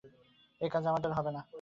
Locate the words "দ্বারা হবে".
1.01-1.31